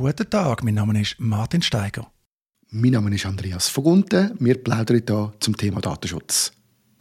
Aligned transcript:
Guten 0.00 0.30
Tag, 0.30 0.64
mein 0.64 0.72
Name 0.72 0.98
ist 0.98 1.16
Martin 1.18 1.60
Steiger. 1.60 2.10
Mein 2.70 2.92
Name 2.92 3.14
ist 3.14 3.26
Andreas 3.26 3.68
Vogunten. 3.68 4.34
Wir 4.38 4.54
plaudern 4.54 5.02
hier 5.06 5.32
zum 5.40 5.54
Thema 5.54 5.82
Datenschutz. 5.82 6.52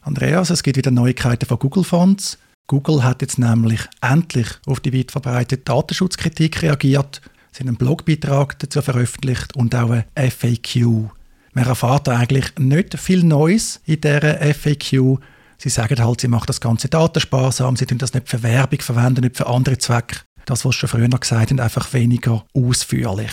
Andreas, 0.02 0.50
es 0.50 0.62
gibt 0.64 0.76
wieder 0.76 0.92
Neuigkeiten 0.92 1.46
von 1.46 1.60
Google 1.60 1.86
Fonds. 1.86 2.38
Google 2.68 3.02
hat 3.02 3.22
jetzt 3.22 3.40
nämlich 3.40 3.80
endlich 4.02 4.50
auf 4.66 4.82
die 4.82 4.94
weit 4.94 5.14
verbreitete 5.14 5.64
Datenschutzkritik 5.64 6.62
reagiert, 6.62 7.22
sie 7.54 7.62
einen 7.62 7.78
Blogbeitrag 7.78 8.60
dazu 8.60 8.82
veröffentlicht 8.82 9.56
und 9.56 9.74
auch 9.76 9.92
ein 9.92 10.04
FAQ. 10.32 11.10
Man 11.54 11.68
erfahrt 11.68 12.10
eigentlich 12.10 12.52
nicht 12.60 13.00
viel 13.00 13.24
Neues 13.24 13.80
in 13.86 14.02
dieser 14.02 14.54
FAQ. 14.54 15.22
Sie 15.58 15.70
sagen 15.70 16.04
halt, 16.04 16.20
sie 16.20 16.28
machen 16.28 16.48
das 16.48 16.60
ganze 16.60 16.90
datensparsam, 16.90 17.78
sie 17.78 17.86
tun 17.86 17.98
das 17.98 18.14
nicht 18.14 18.28
für 18.28 18.44
Werbung 18.44 18.82
verwenden, 18.82 19.22
nicht 19.22 19.38
für 19.38 19.48
andere 19.48 19.78
Zwecke. 19.78 20.20
Das, 20.46 20.66
was 20.66 20.76
schon 20.76 20.90
früher 20.90 21.08
gesagt 21.08 21.52
haben, 21.52 21.60
einfach 21.60 21.94
weniger 21.94 22.46
ausführlich. 22.54 23.32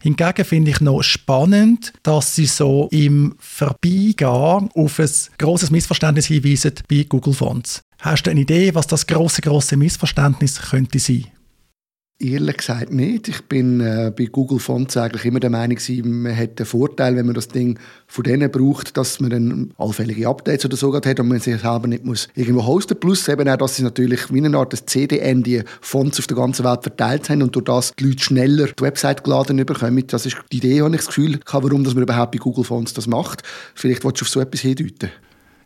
Hingegen 0.00 0.44
finde 0.44 0.70
ich 0.70 0.80
noch 0.80 1.02
spannend, 1.02 1.92
dass 2.04 2.36
sie 2.36 2.46
so 2.46 2.88
im 2.92 3.34
Vorbeigehen 3.40 4.70
auf 4.74 5.00
ein 5.00 5.10
grosses 5.38 5.70
Missverständnis 5.70 6.26
hinweisen 6.26 6.74
bei 6.88 7.04
Google 7.08 7.34
Fonts. 7.34 7.82
Hast 8.00 8.22
du 8.22 8.30
eine 8.30 8.40
Idee, 8.40 8.74
was 8.76 8.86
das 8.86 9.06
große 9.08 9.42
große 9.42 9.76
Missverständnis 9.76 10.60
könnte 10.60 11.00
sein? 11.00 11.26
Ehrlich 12.20 12.56
gesagt 12.56 12.92
nicht. 12.92 13.28
Ich 13.28 13.42
bin 13.42 13.80
äh, 13.80 14.10
bei 14.16 14.24
Google 14.24 14.58
Fonts 14.58 14.96
eigentlich 14.96 15.24
immer 15.24 15.38
der 15.38 15.50
Meinung, 15.50 15.78
man 16.02 16.36
hat 16.36 16.58
den 16.58 16.66
Vorteil, 16.66 17.14
wenn 17.14 17.26
man 17.26 17.36
das 17.36 17.46
Ding 17.46 17.78
von 18.08 18.24
denen 18.24 18.50
braucht, 18.50 18.96
dass 18.96 19.20
man 19.20 19.30
dann 19.30 19.70
allfällige 19.78 20.26
Updates 20.26 20.64
oder 20.64 20.76
so 20.76 20.92
hat 20.92 21.20
und 21.20 21.28
man 21.28 21.38
sich 21.38 21.60
selber 21.60 21.86
nicht 21.86 22.04
muss 22.04 22.26
irgendwo 22.34 22.66
hosten 22.66 22.98
Plus 22.98 23.28
eben 23.28 23.48
auch, 23.48 23.56
dass 23.56 23.76
sie 23.76 23.84
natürlich 23.84 24.32
wie 24.32 24.44
eine 24.44 24.58
Art 24.58 24.72
des 24.72 24.84
CDN 24.86 25.44
die 25.44 25.62
Fonts 25.80 26.18
auf 26.18 26.26
der 26.26 26.36
ganzen 26.36 26.64
Welt 26.64 26.82
verteilt 26.82 27.30
haben 27.30 27.40
und 27.40 27.54
durch 27.54 27.66
das 27.66 27.92
die 27.96 28.06
Leute 28.06 28.24
schneller 28.24 28.66
die 28.66 28.82
Website 28.82 29.22
geladen 29.22 29.64
bekommen. 29.64 30.04
Das 30.08 30.26
ist 30.26 30.38
die 30.50 30.56
Idee, 30.56 30.82
habe 30.82 30.90
ich 30.90 30.96
das 30.96 31.06
Gefühl, 31.06 31.38
warum 31.52 31.84
dass 31.84 31.94
man 31.94 32.02
überhaupt 32.02 32.32
bei 32.32 32.38
Google 32.38 32.64
Fonts 32.64 32.94
das 32.94 33.06
macht. 33.06 33.44
Vielleicht 33.76 34.02
willst 34.02 34.22
du 34.22 34.24
auf 34.24 34.28
so 34.28 34.40
etwas 34.40 34.62
hindeuten. 34.62 35.12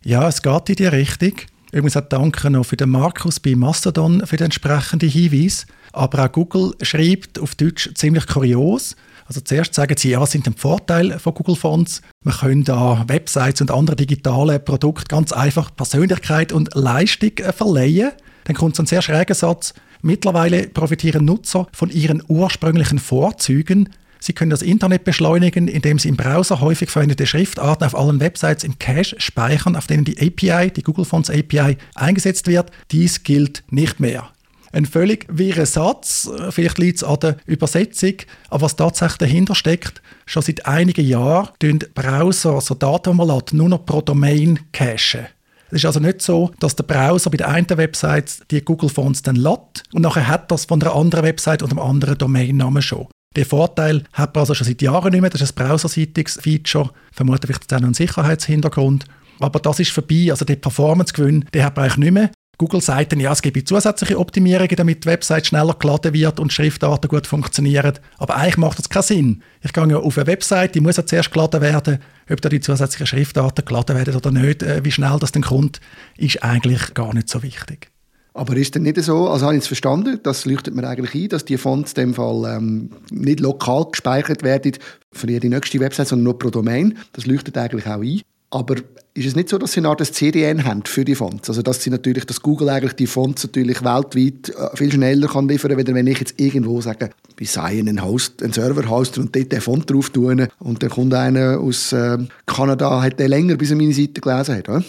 Ja, 0.04 0.28
es 0.28 0.42
geht 0.42 0.68
in 0.68 0.76
die 0.76 0.86
Richtung. 0.86 1.32
Übrigens 1.72 1.96
auch 1.96 2.02
danke 2.02 2.50
noch 2.50 2.66
für 2.66 2.76
den 2.76 2.90
Markus 2.90 3.40
bei 3.40 3.54
Mastodon 3.54 4.26
für 4.26 4.36
den 4.36 4.44
entsprechenden 4.44 5.08
Hinweis. 5.08 5.66
Aber 5.92 6.24
auch 6.24 6.32
Google 6.32 6.74
schreibt 6.82 7.38
auf 7.38 7.54
Deutsch 7.54 7.90
ziemlich 7.94 8.26
kurios. 8.26 8.94
Also 9.24 9.40
zuerst 9.40 9.72
sagen 9.72 9.96
sie, 9.96 10.10
ja, 10.10 10.24
sind 10.26 10.46
ein 10.46 10.54
Vorteil 10.54 11.18
von 11.18 11.32
Google 11.32 11.56
Fonts. 11.56 12.02
Man 12.22 12.34
können 12.34 12.64
da 12.64 13.04
Websites 13.08 13.62
und 13.62 13.70
andere 13.70 13.96
digitale 13.96 14.58
Produkte 14.58 15.06
ganz 15.08 15.32
einfach 15.32 15.74
Persönlichkeit 15.74 16.52
und 16.52 16.74
Leistung 16.74 17.38
äh, 17.38 17.52
verleihen. 17.52 18.10
Dann 18.44 18.56
kommt 18.56 18.76
so 18.76 18.82
ein 18.82 18.86
sehr 18.86 19.00
schräger 19.00 19.34
Satz. 19.34 19.72
Mittlerweile 20.02 20.68
profitieren 20.68 21.24
Nutzer 21.24 21.68
von 21.72 21.88
ihren 21.88 22.22
ursprünglichen 22.28 22.98
Vorzügen 22.98 23.88
Sie 24.22 24.34
können 24.34 24.50
das 24.52 24.62
Internet 24.62 25.02
beschleunigen, 25.02 25.66
indem 25.66 25.98
Sie 25.98 26.08
im 26.08 26.16
Browser 26.16 26.60
häufig 26.60 26.90
verwendete 26.90 27.26
Schriftarten 27.26 27.84
auf 27.84 27.98
allen 27.98 28.20
Websites 28.20 28.62
im 28.62 28.78
Cache 28.78 29.16
speichern, 29.18 29.74
auf 29.74 29.88
denen 29.88 30.04
die 30.04 30.16
API, 30.16 30.70
die 30.70 30.84
Google 30.84 31.04
Fonts 31.04 31.28
API, 31.28 31.76
eingesetzt 31.96 32.46
wird. 32.46 32.70
Dies 32.92 33.24
gilt 33.24 33.64
nicht 33.70 33.98
mehr. 33.98 34.30
Ein 34.70 34.86
völlig 34.86 35.26
wirrer 35.28 35.66
Satz, 35.66 36.30
vielleicht 36.50 36.78
liegt 36.78 36.98
es 36.98 37.04
an 37.04 37.18
der 37.18 37.36
Übersetzung, 37.46 38.14
aber 38.48 38.62
was 38.62 38.76
tatsächlich 38.76 39.18
dahinter 39.18 39.56
steckt, 39.56 40.00
schon 40.24 40.42
seit 40.42 40.66
einigen 40.66 41.04
Jahren 41.04 41.48
tun 41.58 41.80
Browser, 41.92 42.60
so 42.60 42.76
Daten, 42.76 43.16
nur 43.16 43.68
noch 43.68 43.84
pro 43.84 44.02
Domain 44.02 44.60
cachen. 44.70 45.26
Es 45.72 45.78
ist 45.78 45.86
also 45.86 45.98
nicht 45.98 46.22
so, 46.22 46.52
dass 46.60 46.76
der 46.76 46.84
Browser 46.84 47.28
bei 47.28 47.38
der 47.38 47.48
einen 47.48 47.68
Website 47.70 48.50
die 48.52 48.64
Google 48.64 48.88
Fonts 48.88 49.22
dann 49.22 49.34
lädt 49.34 49.82
und 49.92 50.02
nachher 50.02 50.28
hat 50.28 50.52
das 50.52 50.66
von 50.66 50.78
der 50.78 50.94
anderen 50.94 51.24
Website 51.24 51.64
und 51.64 51.72
einem 51.72 51.80
anderen 51.80 52.16
Domainnamen 52.16 52.82
schon. 52.82 53.08
Den 53.36 53.44
Vorteil 53.44 54.04
hat 54.12 54.34
man 54.34 54.40
also 54.40 54.54
schon 54.54 54.66
seit 54.66 54.82
Jahren 54.82 55.10
nicht 55.10 55.20
mehr. 55.20 55.30
Das 55.30 55.40
ist 55.40 55.58
ein 55.58 55.66
browserseitiges 55.66 56.38
Feature. 56.42 56.90
Vermutlich 57.12 57.56
auch 57.56 57.70
noch 57.72 57.84
einen 57.84 57.94
Sicherheitshintergrund. 57.94 59.04
Aber 59.40 59.58
das 59.58 59.80
ist 59.80 59.90
vorbei. 59.90 60.28
Also 60.30 60.44
der 60.44 60.56
Performance-Gewinn, 60.56 61.46
den 61.52 61.64
hat 61.64 61.76
man 61.76 61.84
eigentlich 61.84 61.98
nicht 61.98 62.12
mehr. 62.12 62.30
Google 62.58 62.80
sagt 62.80 63.12
dann, 63.12 63.18
ja, 63.18 63.32
es 63.32 63.42
gibt 63.42 63.66
zusätzliche 63.66 64.18
Optimierungen, 64.18 64.76
damit 64.76 65.04
die 65.04 65.08
Website 65.08 65.46
schneller 65.46 65.74
geladen 65.74 66.12
wird 66.12 66.38
und 66.38 66.52
Schriftarten 66.52 67.08
gut 67.08 67.26
funktionieren. 67.26 67.94
Aber 68.18 68.36
eigentlich 68.36 68.58
macht 68.58 68.78
das 68.78 68.88
keinen 68.88 69.02
Sinn. 69.02 69.42
Ich 69.62 69.72
gehe 69.72 69.88
ja 69.88 69.96
auf 69.96 70.16
eine 70.16 70.26
Website, 70.26 70.74
die 70.74 70.80
muss 70.80 70.96
ja 70.96 71.06
zuerst 71.06 71.32
geladen 71.32 71.60
werden. 71.60 71.98
Ob 72.30 72.40
da 72.40 72.48
die 72.48 72.60
zusätzlichen 72.60 73.06
Schriftarten 73.06 73.64
geladen 73.64 73.96
werden 73.96 74.14
oder 74.14 74.30
nicht, 74.30 74.62
äh, 74.62 74.84
wie 74.84 74.92
schnell 74.92 75.18
das 75.18 75.32
dann 75.32 75.42
kommt, 75.42 75.80
ist 76.16 76.42
eigentlich 76.44 76.94
gar 76.94 77.12
nicht 77.14 77.28
so 77.28 77.42
wichtig. 77.42 77.91
Aber 78.34 78.56
ist 78.56 78.74
denn 78.74 78.82
nicht 78.82 78.96
so, 79.02 79.28
also 79.28 79.44
habe 79.44 79.56
ich 79.56 79.62
es 79.62 79.66
verstanden, 79.66 80.18
das 80.22 80.46
leuchtet 80.46 80.74
mir 80.74 80.88
eigentlich 80.88 81.14
ein, 81.14 81.28
dass 81.28 81.44
die 81.44 81.58
Fonts 81.58 81.92
in 81.92 81.96
dem 81.96 82.14
Fall 82.14 82.56
ähm, 82.56 82.90
nicht 83.10 83.40
lokal 83.40 83.86
gespeichert 83.90 84.42
werden 84.42 84.72
für 85.12 85.28
jede 85.28 85.48
nächste 85.48 85.80
Website, 85.80 86.08
sondern 86.08 86.24
nur 86.24 86.38
pro 86.38 86.48
Domain. 86.48 86.96
Das 87.12 87.26
leuchtet 87.26 87.58
eigentlich 87.58 87.86
auch 87.86 88.00
ein. 88.00 88.22
Aber 88.48 88.76
ist 89.14 89.26
es 89.26 89.36
nicht 89.36 89.50
so, 89.50 89.58
dass 89.58 89.72
sie 89.72 89.80
eine 89.80 89.88
Art 89.88 90.04
CDN 90.04 90.64
haben 90.64 90.84
für 90.84 91.04
die 91.04 91.14
Fonts? 91.14 91.48
Also 91.48 91.60
dass 91.60 91.82
sie 91.82 91.90
natürlich, 91.90 92.24
dass 92.24 92.40
Google 92.40 92.70
eigentlich 92.70 92.94
die 92.94 93.06
Fonts 93.06 93.44
natürlich 93.44 93.84
weltweit 93.84 94.48
äh, 94.48 94.76
viel 94.76 94.92
schneller 94.92 95.28
kann 95.28 95.48
liefern 95.48 95.76
kann, 95.76 95.94
wenn 95.94 96.06
ich 96.06 96.18
jetzt 96.18 96.40
irgendwo 96.40 96.80
sage, 96.80 97.10
bei 97.38 97.44
Cyan 97.44 97.88
einen, 97.88 98.02
Host, 98.02 98.42
einen 98.42 98.54
Server 98.54 98.88
host 98.88 99.18
und 99.18 99.36
dort 99.36 99.52
den 99.52 99.60
Font 99.60 99.90
drauf 99.90 100.08
tun 100.10 100.48
und 100.58 100.82
dann 100.82 100.90
kommt 100.90 101.12
einer 101.12 101.60
aus 101.60 101.92
äh, 101.92 102.18
Kanada, 102.46 103.02
hat 103.02 103.18
der 103.18 103.28
länger, 103.28 103.56
bis 103.56 103.70
er 103.70 103.76
meine 103.76 103.92
Seite 103.92 104.20
gelesen 104.22 104.56
hat, 104.56 104.68
oder? 104.68 104.84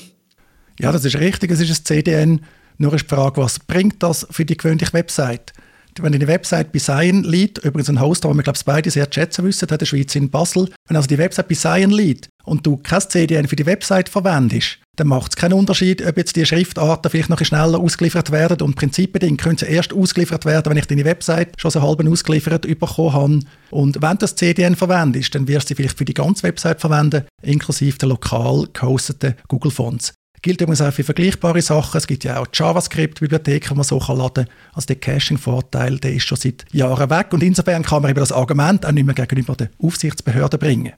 Ja, 0.79 0.91
das 0.91 1.05
ist 1.05 1.17
richtig, 1.17 1.51
es 1.51 1.61
ist 1.61 1.69
ein 1.69 1.85
CDN 1.85 2.41
nur 2.77 2.93
ist 2.93 3.09
die 3.09 3.15
Frage, 3.15 3.41
was 3.41 3.59
bringt 3.59 4.01
das 4.01 4.27
für 4.29 4.45
die 4.45 4.57
gewöhnliche 4.57 4.93
Website? 4.93 5.53
Wenn 5.99 6.13
eine 6.13 6.27
Website 6.27 6.71
bei 6.71 6.79
Cyan 6.79 7.23
liegt, 7.23 7.59
übrigens 7.59 7.89
ein 7.89 8.01
Hoster, 8.01 8.27
den 8.27 8.37
wir 8.37 8.43
glaube 8.43 8.59
beide 8.65 8.89
sehr 8.89 9.07
schätzen 9.09 9.45
wissen, 9.45 9.69
hat 9.69 9.81
der 9.81 9.85
Schweiz 9.85 10.15
in 10.15 10.29
Basel, 10.29 10.69
wenn 10.87 10.97
also 10.97 11.07
die 11.07 11.17
Website 11.17 11.47
bei 11.47 11.55
Cyan 11.55 11.91
liegt 11.91 12.29
und 12.45 12.65
du 12.65 12.77
kein 12.77 13.01
CDN 13.01 13.47
für 13.47 13.55
die 13.55 13.65
Website 13.65 14.09
verwendest, 14.09 14.79
dann 14.95 15.07
macht 15.07 15.31
es 15.31 15.35
keinen 15.35 15.53
Unterschied, 15.53 16.05
ob 16.05 16.17
jetzt 16.17 16.35
die 16.35 16.45
Schriftarten 16.45 17.09
vielleicht 17.09 17.29
noch 17.29 17.43
schneller 17.43 17.79
ausgeliefert 17.79 18.31
werden 18.31 18.61
und 18.61 18.75
prinzipbedingt 18.75 19.41
können 19.41 19.57
sie 19.57 19.65
erst 19.65 19.93
ausgeliefert 19.93 20.45
werden, 20.45 20.69
wenn 20.69 20.77
ich 20.77 20.85
deine 20.85 21.05
Website 21.05 21.49
schon 21.57 21.71
so 21.71 21.81
halb 21.81 22.05
ausgeliefert 22.07 22.67
bekommen 22.67 23.13
habe. 23.13 23.39
Und 23.71 24.01
wenn 24.01 24.11
du 24.11 24.17
das 24.17 24.35
CDN 24.35 24.75
verwendest, 24.75 25.33
dann 25.33 25.47
wirst 25.47 25.65
du 25.65 25.67
sie 25.69 25.75
vielleicht 25.75 25.97
für 25.97 26.05
die 26.05 26.13
ganze 26.13 26.43
Website 26.43 26.79
verwenden, 26.79 27.23
inklusive 27.41 27.97
der 27.97 28.09
lokal 28.09 28.67
gehosteten 28.73 29.35
Google 29.47 29.71
Fonts. 29.71 30.12
Gilt 30.43 30.59
übrigens 30.59 30.81
auch 30.81 30.91
für 30.91 31.05
vergleichbare 31.05 31.61
Sachen. 31.61 31.97
Es 31.97 32.05
gibt 32.05 32.25
ja 32.25 32.37
auch 32.37 32.47
JavaScript-Bibliotheken, 32.53 33.69
die 33.69 33.75
man 33.75 33.83
so 33.85 33.97
laden 33.97 34.45
kann. 34.45 34.47
Also 34.73 34.87
der 34.87 34.97
Caching-Vorteil, 34.97 35.99
der 35.99 36.13
ist 36.15 36.23
schon 36.23 36.37
seit 36.37 36.65
Jahren 36.73 37.09
weg. 37.09 37.27
Und 37.31 37.41
insofern 37.41 37.81
kann 37.81 38.01
man 38.01 38.11
eben 38.11 38.19
das 38.19 38.33
Argument 38.33 38.85
auch 38.85 38.91
nicht 38.91 39.05
mehr 39.05 39.15
gegenüber 39.15 39.55
den 39.55 39.69
Aufsichtsbehörden 39.81 40.59
bringen 40.59 40.93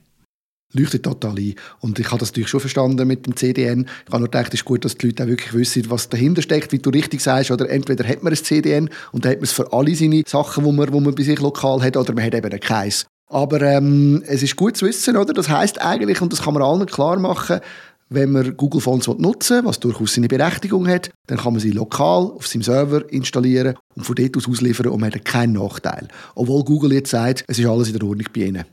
leuchtet 0.72 1.04
total 1.04 1.38
ein. 1.38 1.54
Und 1.80 1.98
ich 1.98 2.06
habe 2.08 2.18
das 2.18 2.30
natürlich 2.30 2.50
schon 2.50 2.60
verstanden 2.60 3.06
mit 3.06 3.24
dem 3.24 3.34
CDN. 3.34 3.86
Ich 4.04 4.12
habe 4.12 4.18
nur 4.18 4.30
gedacht, 4.30 4.48
es 4.48 4.60
ist 4.60 4.64
gut, 4.66 4.84
dass 4.84 4.98
die 4.98 5.06
Leute 5.06 5.22
auch 5.22 5.28
wirklich 5.28 5.54
wissen, 5.54 5.88
was 5.88 6.10
dahinter 6.10 6.42
steckt, 6.42 6.72
wie 6.72 6.78
du 6.78 6.90
richtig 6.90 7.22
sagst. 7.22 7.50
Oder 7.50 7.70
entweder 7.70 8.06
hat 8.06 8.22
man 8.22 8.32
ein 8.32 8.36
CDN 8.36 8.90
und 9.12 9.24
dann 9.24 9.32
hat 9.32 9.38
man 9.38 9.44
es 9.44 9.52
für 9.52 9.72
alle 9.72 9.94
seine 9.94 10.22
Sachen, 10.26 10.64
die 10.64 10.72
man, 10.72 10.92
wo 10.92 11.00
man 11.00 11.14
bei 11.14 11.22
sich 11.22 11.40
lokal 11.40 11.82
hat, 11.82 11.96
oder 11.96 12.12
man 12.12 12.24
hat 12.24 12.34
eben 12.34 12.60
keins. 12.60 13.06
Aber 13.28 13.62
ähm, 13.62 14.22
es 14.26 14.42
ist 14.42 14.56
gut 14.56 14.76
zu 14.76 14.86
wissen, 14.86 15.16
oder? 15.16 15.32
Das 15.32 15.48
heißt 15.48 15.80
eigentlich, 15.80 16.20
und 16.20 16.32
das 16.32 16.42
kann 16.42 16.54
man 16.54 16.62
allen 16.62 16.86
klar 16.86 17.18
machen, 17.18 17.60
wenn 18.08 18.32
man 18.32 18.56
Google 18.56 18.80
Fonts 18.80 19.08
nutzen 19.08 19.58
will, 19.58 19.64
was 19.64 19.80
durchaus 19.80 20.14
seine 20.14 20.28
Berechtigung 20.28 20.86
hat, 20.86 21.10
dann 21.26 21.38
kann 21.38 21.52
man 21.52 21.60
sie 21.60 21.72
lokal 21.72 22.30
auf 22.30 22.46
seinem 22.46 22.62
Server 22.62 23.10
installieren 23.12 23.76
und 23.94 24.04
von 24.04 24.14
dort 24.14 24.36
aus 24.36 24.48
ausliefern 24.48 24.88
und 24.88 25.00
man 25.00 25.12
hat 25.12 25.24
keinen 25.24 25.54
Nachteil. 25.54 26.08
Obwohl 26.34 26.64
Google 26.64 26.92
jetzt 26.92 27.10
sagt, 27.10 27.44
es 27.48 27.58
ist 27.58 27.66
alles 27.66 27.88
in 27.88 27.98
der 27.98 28.08
Ordnung 28.08 28.26
bei 28.32 28.42
ihnen. 28.42 28.64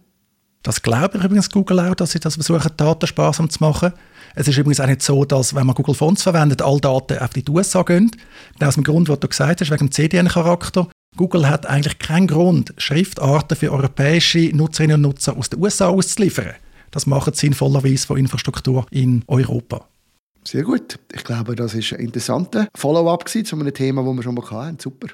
Das 0.62 0.82
glaube 0.82 1.18
ich 1.18 1.24
übrigens 1.24 1.50
Google 1.50 1.80
auch, 1.82 1.96
dass 1.96 2.12
sie 2.12 2.20
das 2.20 2.36
versuchen, 2.36 2.72
datensparsam 2.78 3.50
zu 3.50 3.58
machen. 3.62 3.92
Es 4.36 4.48
ist 4.48 4.58
übrigens 4.58 4.80
auch 4.80 4.88
nicht 4.88 5.02
so, 5.02 5.26
dass, 5.26 5.54
wenn 5.54 5.68
man 5.68 5.76
Google 5.76 5.94
Fonts 5.94 6.24
verwendet, 6.24 6.62
alle 6.62 6.80
Daten 6.80 7.20
auf 7.20 7.30
die 7.32 7.44
USA 7.50 7.84
gehen. 7.84 8.10
aus 8.62 8.76
dem 8.76 8.84
Grund, 8.84 9.10
was 9.10 9.20
du 9.20 9.28
gesagt 9.28 9.62
hast, 9.62 9.72
wegen 9.72 9.88
dem 9.88 9.92
CDN-Charakter. 9.92 10.88
Google 11.18 11.48
hat 11.48 11.68
eigentlich 11.68 12.00
keinen 12.00 12.28
Grund, 12.28 12.74
Schriftarten 12.78 13.58
für 13.58 13.72
europäische 13.72 14.50
Nutzerinnen 14.56 14.96
und 14.96 15.02
Nutzer 15.02 15.38
aus 15.38 15.50
den 15.50 15.62
USA 15.62 15.90
auszuliefern. 15.90 16.56
Das 16.94 17.08
macht 17.08 17.36
sinnvollerweise 17.36 18.06
von 18.06 18.18
Infrastruktur 18.18 18.86
in 18.92 19.24
Europa. 19.26 19.88
Sehr 20.44 20.62
gut. 20.62 21.00
Ich 21.12 21.24
glaube, 21.24 21.56
das 21.56 21.74
ist 21.74 21.92
ein 21.92 22.00
interessanter 22.00 22.68
Follow-up 22.76 23.28
zu 23.28 23.56
einem 23.56 23.74
Thema, 23.74 24.06
das 24.06 24.16
wir 24.16 24.22
schon 24.22 24.36
mal 24.36 24.48
hatten. 24.52 24.78
Super. 24.78 25.08